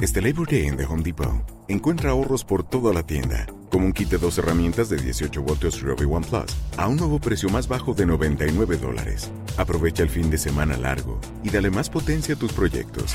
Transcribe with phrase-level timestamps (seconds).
[0.00, 3.92] Este Labor Day en The Home Depot, encuentra ahorros por toda la tienda, como un
[3.92, 7.66] kit de dos herramientas de 18 voltios Ryobi One Plus a un nuevo precio más
[7.66, 9.28] bajo de 99 dólares.
[9.56, 13.12] Aprovecha el fin de semana largo y dale más potencia a tus proyectos.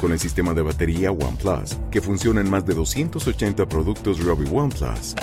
[0.00, 4.48] Con el sistema de batería One Plus, que funciona en más de 280 productos Ryobi
[4.52, 5.14] One Plus.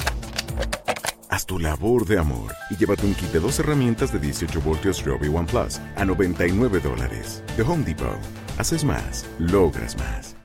[1.28, 5.04] Haz tu labor de amor y llévate un kit de dos herramientas de 18 voltios
[5.04, 7.44] Ryobi One Plus a 99 dólares.
[7.58, 8.18] The Home Depot.
[8.58, 10.37] Haces más, logras más.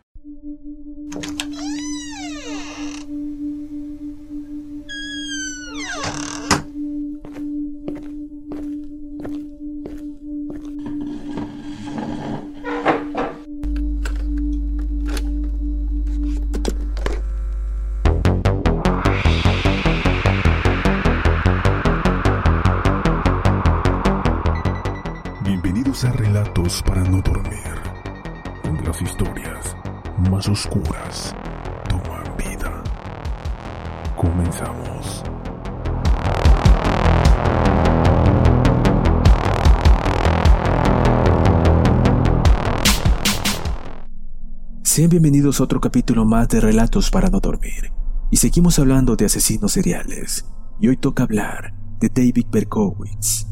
[44.92, 47.90] Sean bienvenidos a otro capítulo más de Relatos para no dormir.
[48.30, 50.44] Y seguimos hablando de asesinos seriales.
[50.80, 53.46] Y hoy toca hablar de David Berkowitz.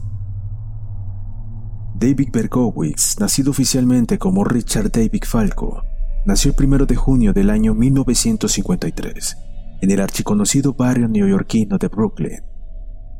[1.94, 5.82] David Berkowitz, nacido oficialmente como Richard David Falco,
[6.26, 9.36] nació el 1 de junio del año 1953
[9.80, 12.44] en el archiconocido barrio neoyorquino de Brooklyn.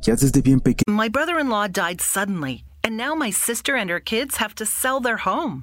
[0.03, 3.91] Ya desde bien pequeño My brother in law died suddenly, and now my sister and
[3.91, 5.62] her kids have to sell their home.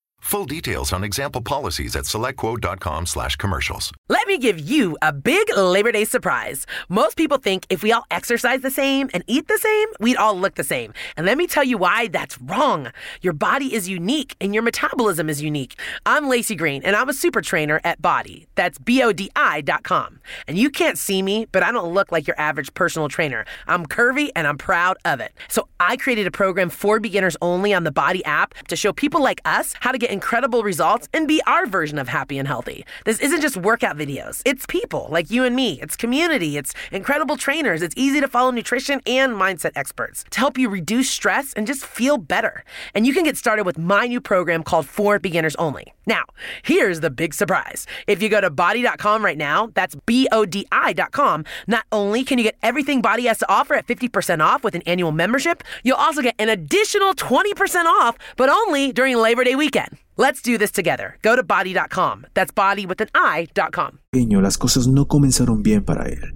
[0.21, 3.91] Full details on example policies at selectquote.com slash commercials.
[4.07, 6.67] Let me give you a big Labor Day surprise.
[6.87, 10.37] Most people think if we all exercise the same and eat the same, we'd all
[10.37, 10.93] look the same.
[11.17, 12.91] And let me tell you why that's wrong.
[13.21, 15.77] Your body is unique and your metabolism is unique.
[16.05, 18.47] I'm Lacey Green and I'm a super trainer at Body.
[18.55, 20.19] That's B O D I.com.
[20.47, 23.43] And you can't see me, but I don't look like your average personal trainer.
[23.67, 25.33] I'm curvy and I'm proud of it.
[25.49, 29.21] So I created a program for beginners only on the Body app to show people
[29.21, 32.85] like us how to get incredible results and be our version of happy and healthy.
[33.05, 37.37] This isn't just workout videos, it's people like you and me, it's community, it's incredible
[37.37, 41.65] trainers, it's easy to follow nutrition and mindset experts to help you reduce stress and
[41.65, 42.63] just feel better.
[42.93, 45.93] And you can get started with my new program called For Beginners Only.
[46.05, 46.25] Now,
[46.63, 47.85] here's the big surprise.
[48.07, 52.37] If you go to body.com right now, that's B O D I.com, not only can
[52.37, 55.95] you get everything Body has to offer at 50% off with an annual membership, you'll
[55.95, 59.97] also get an additional 20% off, but only during Labor Day weekend.
[60.21, 61.17] Let's do this together.
[61.23, 62.27] Go to body.com.
[62.35, 64.01] That's body with an I.com.
[64.43, 66.35] las cosas no comenzaron bien para él,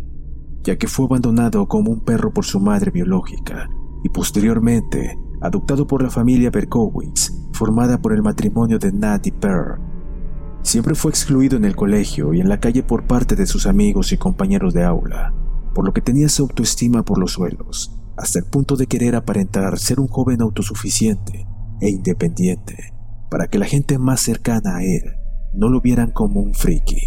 [0.64, 3.70] ya que fue abandonado como un perro por su madre biológica
[4.04, 9.80] y posteriormente adoptado por la familia Berkowitz, formada por el matrimonio de Nat y Pearl.
[10.64, 14.12] Siempre fue excluido en el colegio y en la calle por parte de sus amigos
[14.12, 15.32] y compañeros de aula,
[15.76, 19.78] por lo que tenía su autoestima por los suelos, hasta el punto de querer aparentar
[19.78, 21.46] ser un joven autosuficiente
[21.82, 22.95] e independiente,
[23.36, 25.18] para que la gente más cercana a él
[25.54, 27.02] no lo vieran como un friki.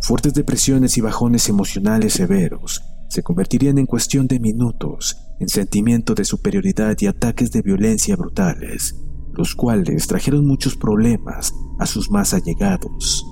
[0.00, 6.24] Fuertes depresiones y bajones emocionales severos se convertirían en cuestión de minutos en sentimiento de
[6.24, 8.96] superioridad y ataques de violencia brutales,
[9.34, 13.26] los cuales trajeron muchos problemas a sus más allegados.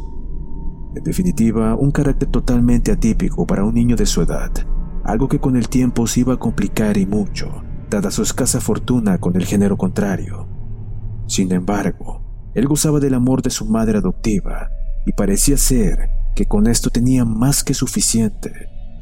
[0.95, 4.53] En definitiva, un carácter totalmente atípico para un niño de su edad,
[5.05, 9.17] algo que con el tiempo se iba a complicar y mucho, dada su escasa fortuna
[9.17, 10.58] con el género contrario.
[11.29, 14.71] Sin embargo, él gozaba del amor de su madre adoptiva
[15.07, 18.53] y parecía ser que con esto tenía más que suficiente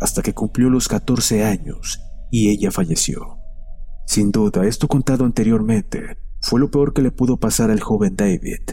[0.01, 3.39] hasta que cumplió los 14 años y ella falleció.
[4.07, 8.71] Sin duda, esto contado anteriormente fue lo peor que le pudo pasar al joven David.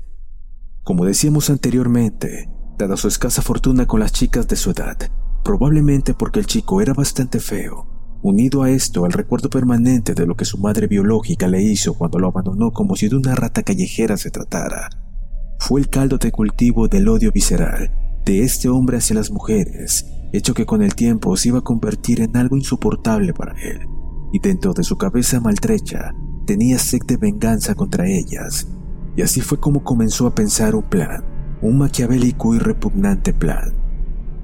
[0.84, 4.98] Como decíamos anteriormente, dada su escasa fortuna con las chicas de su edad,
[5.44, 7.88] probablemente porque el chico era bastante feo,
[8.24, 12.20] unido a esto al recuerdo permanente de lo que su madre biológica le hizo cuando
[12.20, 14.90] lo abandonó como si de una rata callejera se tratara,
[15.60, 17.92] fue el caldo de cultivo del odio visceral
[18.26, 22.22] de este hombre hacia las mujeres, hecho que con el tiempo se iba a convertir
[22.22, 23.82] en algo insoportable para él,
[24.32, 26.14] y dentro de su cabeza maltrecha
[26.46, 28.68] tenía sed de venganza contra ellas,
[29.18, 31.26] y así fue como comenzó a pensar un plan,
[31.62, 33.74] un maquiavélico y repugnante plan.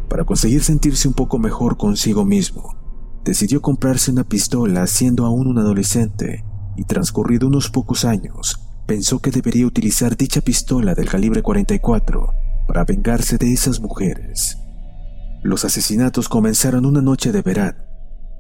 [0.10, 2.79] Para conseguir sentirse un poco mejor consigo mismo,
[3.24, 6.44] decidió comprarse una pistola siendo aún un adolescente,
[6.76, 12.34] y transcurrido unos pocos años, pensó que debería utilizar dicha pistola del calibre 44
[12.68, 14.58] para vengarse de esas mujeres.
[15.44, 17.80] Los asesinatos comenzaron una noche de verano,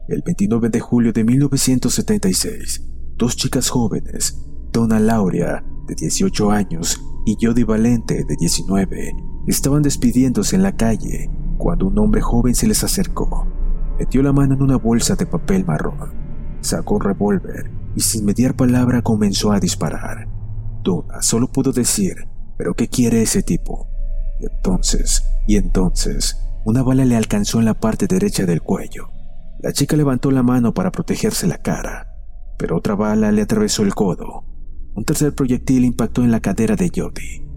[0.07, 2.83] el 29 de julio de 1976.
[3.17, 4.37] Dos chicas jóvenes,
[4.71, 9.13] Donna Lauria, de 18 años, y Jody Valente, de 19,
[9.47, 13.58] estaban despidiéndose en la calle cuando un hombre joven se les acercó.
[13.99, 16.13] Metió la mano en una bolsa de papel marrón,
[16.61, 20.25] sacó un revólver y sin mediar palabra comenzó a disparar.
[20.83, 22.15] Donna solo pudo decir,
[22.57, 23.89] ¿pero qué quiere ese tipo?
[24.39, 29.09] Y entonces, y entonces, una bala le alcanzó en la parte derecha del cuello.
[29.59, 32.07] La chica levantó la mano para protegerse la cara,
[32.57, 34.45] pero otra bala le atravesó el codo.
[34.95, 37.48] Un tercer proyectil impactó en la cadera de Jody.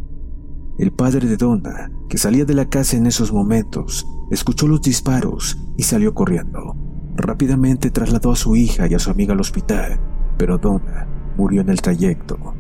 [0.79, 5.59] El padre de Donna, que salía de la casa en esos momentos, escuchó los disparos
[5.77, 6.77] y salió corriendo.
[7.15, 10.01] Rápidamente trasladó a su hija y a su amiga al hospital,
[10.39, 12.55] pero Donna murió en el trayecto.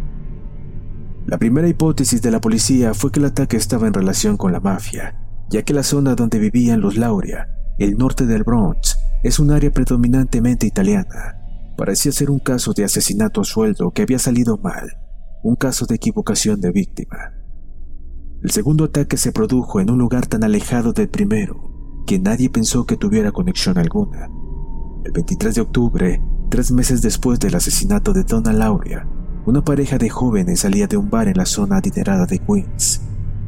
[1.26, 4.60] La primera hipótesis de la policía fue que el ataque estaba en relación con la
[4.60, 5.18] mafia,
[5.48, 7.48] ya que la zona donde vivían los Lauria,
[7.78, 11.38] el norte del Bronx, es un área predominantemente italiana.
[11.76, 14.98] Parecía ser un caso de asesinato a sueldo que había salido mal,
[15.42, 17.41] un caso de equivocación de víctima.
[18.42, 22.84] El segundo ataque se produjo en un lugar tan alejado del primero que nadie pensó
[22.84, 24.28] que tuviera conexión alguna.
[25.04, 29.06] El 23 de octubre, tres meses después del asesinato de Donna Lauria,
[29.46, 33.02] una pareja de jóvenes salía de un bar en la zona adinerada de Queens.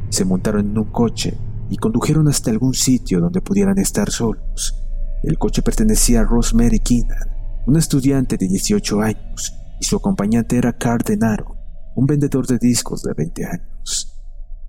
[0.07, 1.37] Se montaron en un coche
[1.69, 4.81] y condujeron hasta algún sitio donde pudieran estar solos.
[5.23, 7.35] El coche pertenecía a Rosemary Keenan,
[7.67, 11.57] una estudiante de 18 años, y su acompañante era Carl Denaro,
[11.97, 14.14] un vendedor de discos de 20 años.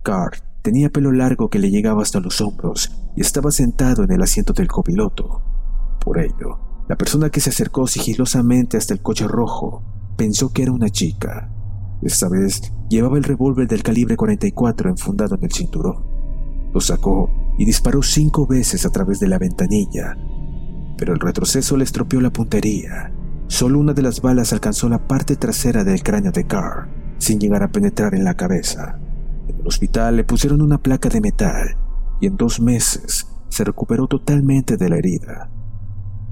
[0.06, 4.22] Carl tenía pelo largo que le llegaba hasta los hombros y estaba sentado en el
[4.22, 5.42] asiento del copiloto.
[6.00, 9.82] Por ello, la persona que se acercó sigilosamente hasta el coche rojo
[10.16, 11.50] pensó que era una chica.
[12.02, 16.04] Esta vez llevaba el revólver del calibre 44 enfundado en el cinturón.
[16.72, 17.28] Lo sacó
[17.58, 20.16] y disparó cinco veces a través de la ventanilla,
[20.96, 23.12] pero el retroceso le estropeó la puntería.
[23.48, 26.86] Solo una de las balas alcanzó la parte trasera del cráneo de Carr,
[27.18, 29.00] sin llegar a penetrar en la cabeza.
[29.66, 31.76] Hospital le pusieron una placa de metal
[32.20, 35.50] y en dos meses se recuperó totalmente de la herida.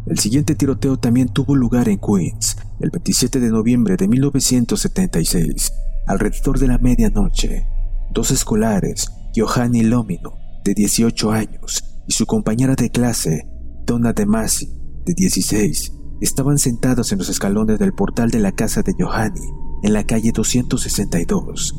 [0.06, 5.72] El siguiente tiroteo también tuvo lugar en Queens, el 27 de noviembre de 1976,
[6.06, 7.66] alrededor de la medianoche.
[8.12, 13.48] Dos escolares Johanny Lomino, de 18 años, y su compañera de clase,
[13.86, 14.68] Donna De Masi,
[15.04, 19.40] de 16, estaban sentados en los escalones del portal de la casa de Johanny,
[19.82, 21.74] en la calle 262.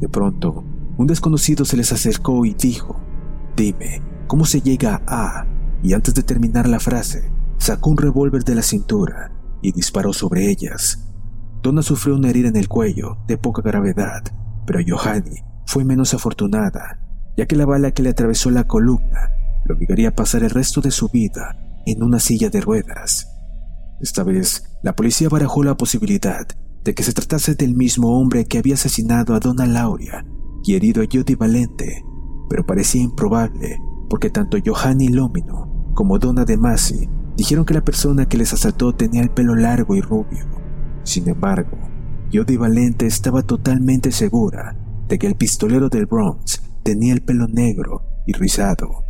[0.00, 0.64] De pronto,
[0.96, 3.00] un desconocido se les acercó y dijo,
[3.56, 5.46] Dime, ¿cómo se llega a...
[5.82, 9.32] Y antes de terminar la frase, sacó un revólver de la cintura
[9.62, 11.08] y disparó sobre ellas.
[11.62, 14.22] Donna sufrió una herida en el cuello, de poca gravedad,
[14.66, 17.00] pero Johanny fue menos afortunada,
[17.36, 19.30] ya que la bala que le atravesó la columna
[19.64, 21.56] lo obligaría a pasar el resto de su vida
[21.86, 23.28] en una silla de ruedas.
[24.00, 26.46] Esta vez, la policía barajó la posibilidad
[26.82, 30.24] de que se tratase del mismo hombre que había asesinado a Donna Lauria
[30.64, 32.04] y herido a Jody Valente,
[32.48, 38.26] pero parecía improbable porque tanto Johanny Lomino como Donna De Masi dijeron que la persona
[38.26, 40.46] que les asaltó tenía el pelo largo y rubio.
[41.02, 41.78] Sin embargo,
[42.32, 44.76] Jody Valente estaba totalmente segura
[45.08, 49.04] de que el pistolero del Bronx tenía el pelo negro y rizado.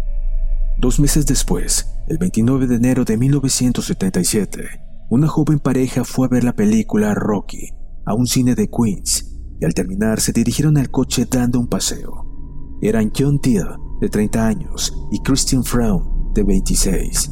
[0.78, 4.62] Dos meses después, el 29 de enero de 1977,
[5.11, 7.71] una joven pareja fue a ver la película Rocky
[8.04, 9.31] a un cine de Queens
[9.64, 12.78] al terminar se dirigieron al coche dando un paseo.
[12.81, 13.66] Eran John Till,
[14.00, 17.31] de 30 años, y Christian Frown, de 26.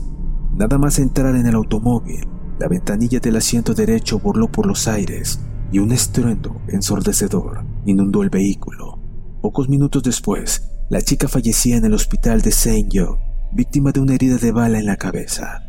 [0.53, 2.27] Nada más entrar en el automóvil,
[2.59, 5.41] la ventanilla del asiento derecho voló por los aires
[5.73, 8.99] y un estruendo ensordecedor inundó el vehículo.
[9.41, 13.17] Pocos minutos después, la chica fallecía en el hospital de Saint Joe,
[13.53, 15.63] víctima de una herida de bala en la cabeza.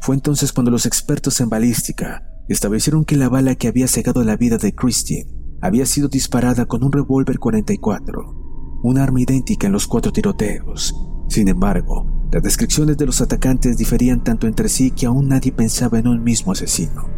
[0.00, 4.36] Fue entonces cuando los expertos en balística establecieron que la bala que había cegado la
[4.36, 9.86] vida de Christine había sido disparada con un revólver 44, un arma idéntica en los
[9.86, 10.94] cuatro tiroteos.
[11.28, 15.98] Sin embargo, las descripciones de los atacantes diferían tanto entre sí que aún nadie pensaba
[15.98, 17.08] en un mismo asesino.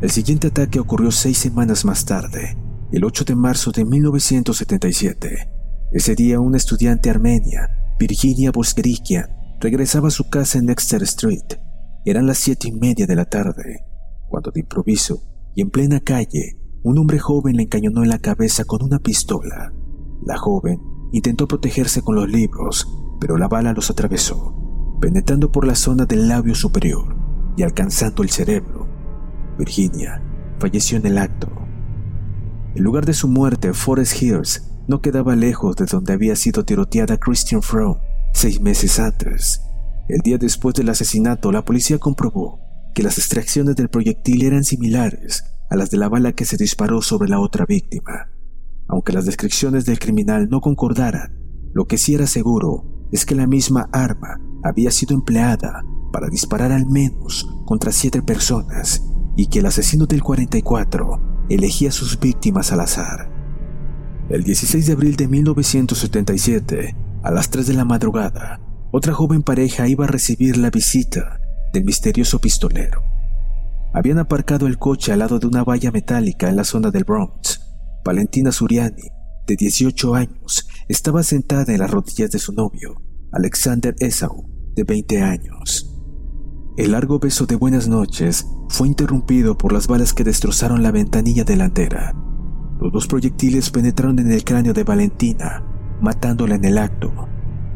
[0.00, 2.56] El siguiente ataque ocurrió seis semanas más tarde,
[2.92, 5.50] el 8 de marzo de 1977.
[5.92, 9.26] Ese día una estudiante armenia, Virginia Boskerikian,
[9.60, 11.58] regresaba a su casa en Exeter Street.
[12.04, 13.84] Eran las siete y media de la tarde,
[14.28, 15.22] cuando de improviso
[15.54, 19.72] y en plena calle, un hombre joven le encañonó en la cabeza con una pistola.
[20.24, 20.80] La joven
[21.12, 22.88] intentó protegerse con los libros,
[23.20, 27.16] pero la bala los atravesó, penetrando por la zona del labio superior
[27.56, 28.88] y alcanzando el cerebro.
[29.58, 30.22] Virginia
[30.58, 31.48] falleció en el acto.
[32.74, 37.18] El lugar de su muerte, Forest Hills, no quedaba lejos de donde había sido tiroteada
[37.18, 37.98] Christian Fromm
[38.32, 39.60] seis meses antes.
[40.08, 42.60] El día después del asesinato, la policía comprobó
[42.94, 47.00] que las extracciones del proyectil eran similares a las de la bala que se disparó
[47.00, 48.28] sobre la otra víctima.
[48.88, 51.38] Aunque las descripciones del criminal no concordaran,
[51.72, 56.72] lo que sí era seguro es que la misma arma había sido empleada para disparar
[56.72, 59.04] al menos contra siete personas
[59.36, 63.30] y que el asesino del 44 elegía sus víctimas al azar.
[64.28, 68.60] El 16 de abril de 1977, a las 3 de la madrugada,
[68.90, 71.40] otra joven pareja iba a recibir la visita
[71.72, 73.09] del misterioso pistolero.
[73.92, 77.60] Habían aparcado el coche al lado de una valla metálica en la zona del Bronx.
[78.04, 79.02] Valentina Suriani,
[79.46, 85.22] de 18 años, estaba sentada en las rodillas de su novio, Alexander Esau, de 20
[85.22, 85.86] años.
[86.76, 91.44] El largo beso de buenas noches fue interrumpido por las balas que destrozaron la ventanilla
[91.44, 92.14] delantera.
[92.80, 95.64] Los dos proyectiles penetraron en el cráneo de Valentina,
[96.00, 97.12] matándola en el acto.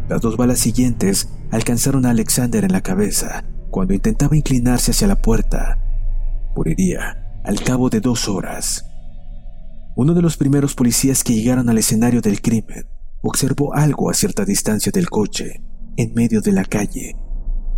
[0.09, 5.21] Las dos balas siguientes alcanzaron a Alexander en la cabeza cuando intentaba inclinarse hacia la
[5.21, 5.84] puerta.
[6.57, 8.87] Moriría al cabo de dos horas.
[9.97, 12.87] Uno de los primeros policías que llegaron al escenario del crimen
[13.23, 15.63] observó algo a cierta distancia del coche,
[15.97, 17.17] en medio de la calle,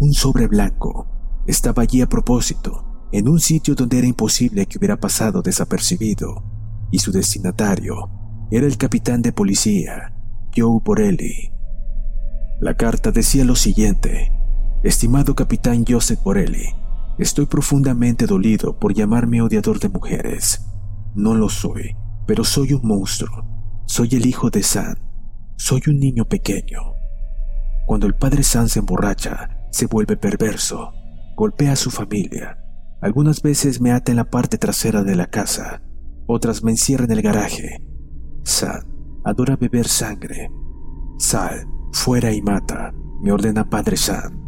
[0.01, 1.07] un sobre blanco
[1.47, 6.43] estaba allí a propósito, en un sitio donde era imposible que hubiera pasado desapercibido,
[6.91, 8.11] y su destinatario
[8.51, 10.13] era el capitán de policía,
[10.55, 11.53] Joe Borelli.
[12.61, 14.33] La carta decía lo siguiente,
[14.83, 16.67] Estimado capitán Joseph Borelli,
[17.19, 20.67] estoy profundamente dolido por llamarme odiador de mujeres.
[21.15, 21.97] No lo soy,
[22.27, 23.45] pero soy un monstruo.
[23.87, 24.99] Soy el hijo de San.
[25.57, 26.81] Soy un niño pequeño.
[27.87, 30.93] Cuando el padre San se emborracha, se vuelve perverso,
[31.37, 32.59] golpea a su familia.
[33.01, 35.83] Algunas veces me ata en la parte trasera de la casa,
[36.27, 37.79] otras me encierra en el garaje.
[38.43, 38.83] Sad
[39.27, 40.49] adora beber sangre.
[41.19, 44.46] Sal, fuera y mata, me ordena Padre San.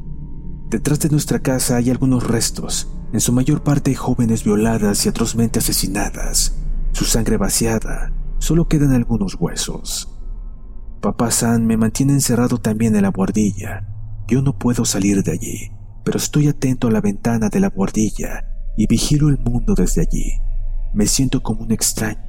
[0.71, 5.61] Detrás de nuestra casa hay algunos restos, en su mayor parte jóvenes violadas y atrozmente
[5.61, 6.57] asesinadas.
[6.93, 10.15] Su sangre vaciada, solo quedan algunos huesos.
[11.01, 13.89] Papá San me mantiene encerrado también en la guardilla,
[14.27, 15.73] yo no puedo salir de allí,
[16.05, 18.45] pero estoy atento a la ventana de la guardilla
[18.77, 20.33] y vigilo el mundo desde allí.
[20.93, 22.21] Me siento como un extraño.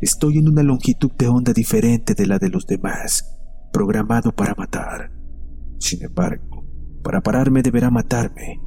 [0.00, 3.38] Estoy en una longitud de onda diferente de la de los demás,
[3.72, 5.10] programado para matar.
[5.78, 6.51] Sin embargo,
[7.02, 8.60] para pararme deberá matarme.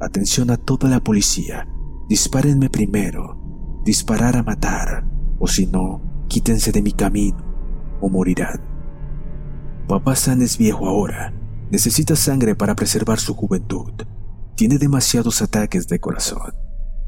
[0.00, 1.68] Atención a toda la policía.
[2.08, 3.80] Dispárenme primero.
[3.84, 5.04] Disparar a matar.
[5.38, 7.44] O si no, quítense de mi camino
[8.00, 8.60] o morirán.
[9.88, 11.32] Papá San es viejo ahora
[11.70, 13.92] Necesita sangre para preservar su juventud.
[14.54, 16.54] Tiene demasiados ataques de corazón.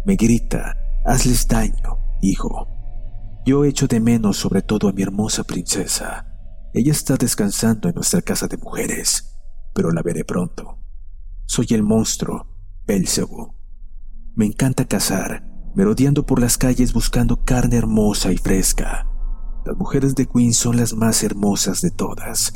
[0.05, 2.69] Me grita, hazles daño, hijo.
[3.47, 6.27] Yo echo de menos sobre todo a mi hermosa princesa.
[6.75, 9.30] Ella está descansando en nuestra casa de mujeres,
[9.75, 10.79] pero la veré pronto.
[11.47, 12.47] Soy el monstruo,
[12.87, 13.55] Belzebú.
[14.35, 19.07] Me encanta cazar, merodeando por las calles buscando carne hermosa y fresca.
[19.65, 22.53] Las mujeres de Queen son las más hermosas de todas.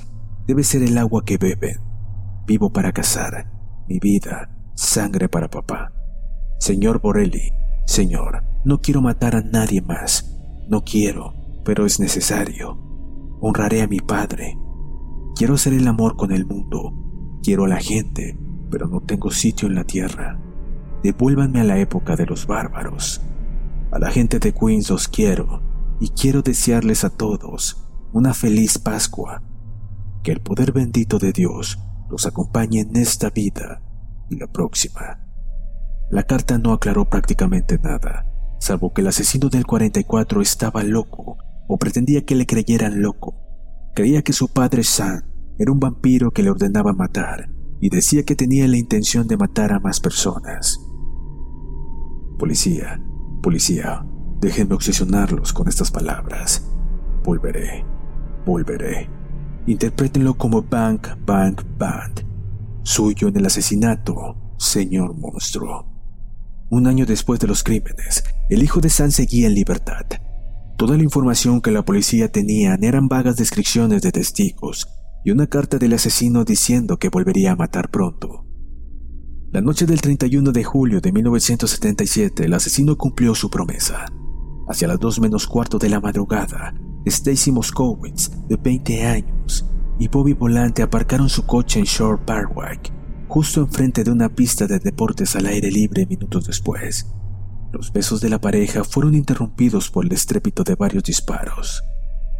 [0.46, 1.94] Debe ser el agua que beben
[2.46, 3.50] Vivo para cazar,
[3.88, 5.92] mi vida, sangre para papá.
[6.58, 7.52] Señor Borelli,
[7.86, 10.30] señor, no quiero matar a nadie más.
[10.68, 11.32] No quiero,
[11.64, 12.78] pero es necesario.
[13.40, 14.58] Honraré a mi padre.
[15.36, 16.92] Quiero hacer el amor con el mundo.
[17.44, 18.38] Quiero a la gente,
[18.70, 20.40] pero no tengo sitio en la tierra.
[21.02, 23.20] Devuélvanme a la época de los bárbaros.
[23.90, 25.60] A la gente de Queens os quiero
[26.00, 27.84] y quiero desearles a todos
[28.14, 29.42] una feliz Pascua
[30.22, 33.82] que el poder bendito de Dios los acompañe en esta vida
[34.30, 35.20] y la próxima.
[36.10, 38.24] La carta no aclaró prácticamente nada,
[38.58, 41.36] salvo que el asesino del 44 estaba loco
[41.68, 43.34] o pretendía que le creyeran loco.
[43.94, 48.34] Creía que su padre San era un vampiro que le ordenaba matar y decía que
[48.34, 50.80] tenía la intención de matar a más personas.
[52.38, 53.00] Policía,
[53.42, 54.06] policía,
[54.40, 56.66] déjenme obsesionarlos con estas palabras.
[57.22, 57.84] Volveré,
[58.44, 59.08] volveré.
[59.66, 62.24] Interprétenlo como Bank, Bank, Band.
[62.82, 65.86] Suyo en el asesinato, señor monstruo.
[66.70, 70.06] Un año después de los crímenes, el hijo de San seguía en libertad.
[70.76, 74.88] Toda la información que la policía tenía eran vagas descripciones de testigos
[75.24, 78.44] y una carta del asesino diciendo que volvería a matar pronto.
[79.50, 84.04] La noche del 31 de julio de 1977, el asesino cumplió su promesa.
[84.68, 86.74] Hacia las 2 menos cuarto de la madrugada,
[87.06, 89.64] Stacy Moskowitz, de 20 años,
[89.98, 92.78] y Bobby Volante aparcaron su coche en Shore Parkway,
[93.28, 97.06] justo enfrente de una pista de deportes al aire libre minutos después.
[97.72, 101.82] Los besos de la pareja fueron interrumpidos por el estrépito de varios disparos.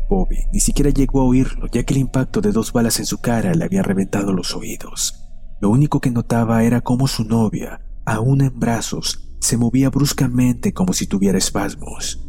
[0.09, 3.19] Bobby ni siquiera llegó a oírlo, ya que el impacto de dos balas en su
[3.19, 5.21] cara le había reventado los oídos.
[5.61, 10.93] Lo único que notaba era cómo su novia, aún en brazos, se movía bruscamente como
[10.93, 12.27] si tuviera espasmos.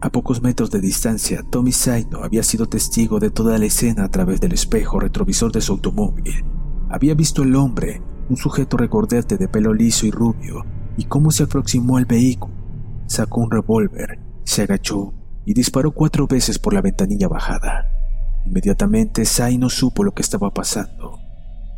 [0.00, 4.10] A pocos metros de distancia, Tommy Saino había sido testigo de toda la escena a
[4.10, 6.44] través del espejo retrovisor de su automóvil.
[6.90, 10.64] Había visto al hombre, un sujeto recordete de pelo liso y rubio,
[10.96, 12.54] y cómo se aproximó al vehículo.
[13.06, 17.86] Sacó un revólver, se agachó y disparó cuatro veces por la ventanilla bajada.
[18.46, 21.18] Inmediatamente Saino supo lo que estaba pasando.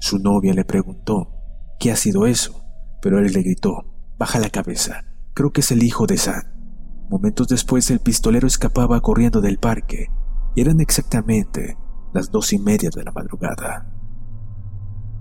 [0.01, 1.31] Su novia le preguntó,
[1.79, 2.63] ¿qué ha sido eso?
[3.01, 3.85] Pero él le gritó,
[4.19, 5.05] baja la cabeza,
[5.35, 6.43] creo que es el hijo de San.
[7.09, 10.09] Momentos después el pistolero escapaba corriendo del parque
[10.55, 11.77] y eran exactamente
[12.13, 13.93] las dos y media de la madrugada.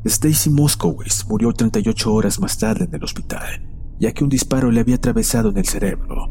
[0.03, 3.67] Stacy Moskowitz murió 38 horas más tarde en el hospital,
[3.99, 6.27] ya que un disparo le había atravesado en el cerebro.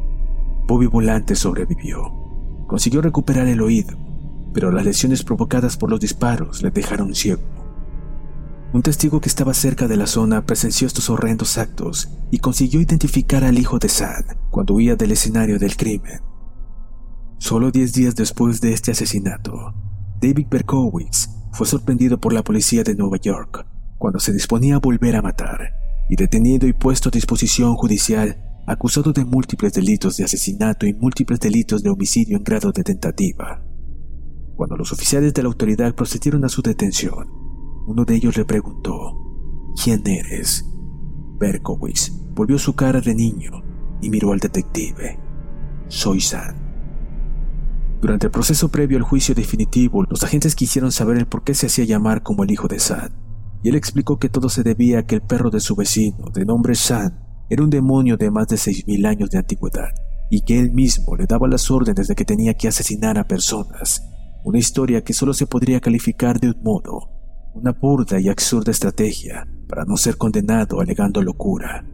[0.66, 2.12] Bobby Volante sobrevivió.
[2.66, 3.96] Consiguió recuperar el oído,
[4.53, 7.42] pero las lesiones provocadas por los disparos le dejaron ciego.
[8.72, 13.44] Un testigo que estaba cerca de la zona presenció estos horrendos actos y consiguió identificar
[13.44, 16.20] al hijo de San cuando huía del escenario del crimen.
[17.38, 19.74] Solo diez días después de este asesinato,
[20.20, 23.66] David Berkowitz fue sorprendido por la policía de Nueva York
[23.98, 25.74] cuando se disponía a volver a matar
[26.09, 31.40] y detenido y puesto a disposición judicial acusado de múltiples delitos de asesinato y múltiples
[31.40, 33.62] delitos de homicidio en grado de tentativa.
[34.57, 37.29] Cuando los oficiales de la autoridad procedieron a su detención,
[37.87, 40.64] uno de ellos le preguntó, ¿Quién eres?
[41.38, 43.50] Berkowitz volvió su cara de niño
[44.00, 45.18] y miró al detective.
[45.88, 46.64] Soy San.
[48.00, 51.66] Durante el proceso previo al juicio definitivo, los agentes quisieron saber el por qué se
[51.66, 53.12] hacía llamar como el hijo de San,
[53.62, 56.44] y él explicó que todo se debía a que el perro de su vecino, de
[56.44, 59.95] nombre San, era un demonio de más de 6.000 años de antigüedad,
[60.31, 64.03] y que él mismo le daba las órdenes de que tenía que asesinar a personas,
[64.45, 67.11] una historia que solo se podría calificar de un modo,
[67.55, 71.87] una burda y absurda estrategia para no ser condenado alegando locura.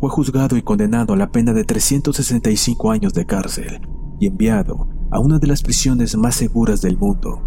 [0.00, 3.80] Fue juzgado y condenado a la pena de 365 años de cárcel
[4.20, 7.42] y enviado a una de las prisiones más seguras del mundo.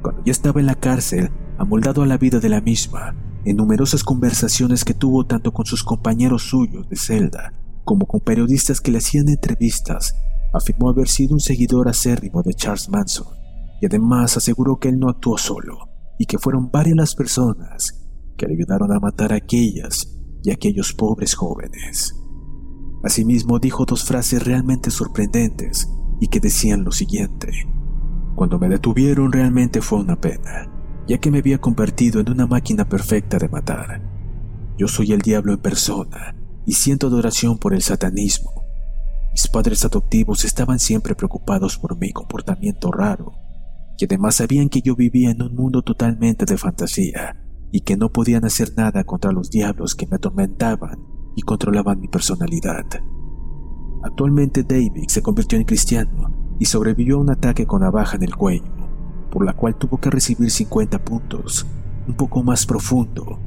[0.00, 4.04] Cuando ya estaba en la cárcel, amoldado a la vida de la misma, en numerosas
[4.04, 8.98] conversaciones que tuvo tanto con sus compañeros suyos de celda como con periodistas que le
[8.98, 10.14] hacían entrevistas,
[10.52, 13.26] afirmó haber sido un seguidor acérrimo de Charles Manson
[13.80, 18.00] y además aseguró que él no actuó solo, y que fueron varias las personas
[18.36, 22.14] que le ayudaron a matar a aquellas y aquellos pobres jóvenes.
[23.02, 25.88] Asimismo dijo dos frases realmente sorprendentes
[26.20, 27.48] y que decían lo siguiente.
[28.36, 30.70] Cuando me detuvieron realmente fue una pena,
[31.06, 34.02] ya que me había convertido en una máquina perfecta de matar.
[34.78, 36.34] Yo soy el diablo en persona
[36.66, 38.50] y siento adoración por el satanismo.
[39.32, 43.32] Mis padres adoptivos estaban siempre preocupados por mi comportamiento raro
[43.98, 47.36] y además sabían que yo vivía en un mundo totalmente de fantasía
[47.70, 50.98] y que no podían hacer nada contra los diablos que me atormentaban
[51.34, 52.84] y controlaban mi personalidad.
[54.02, 58.36] Actualmente David se convirtió en cristiano y sobrevivió a un ataque con navaja en el
[58.36, 58.81] cuello,
[59.32, 61.66] por la cual tuvo que recibir 50 puntos,
[62.06, 63.40] un poco más profundo,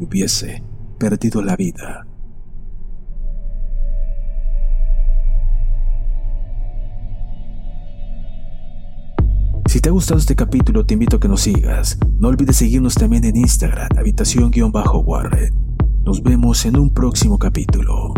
[0.00, 0.62] y hubiese
[0.98, 2.06] perdido la vida.
[9.66, 11.98] Si te ha gustado este capítulo, te invito a que nos sigas.
[12.18, 15.52] No olvides seguirnos también en Instagram, habitación-warren.
[16.06, 18.14] Nos vemos en un próximo capítulo.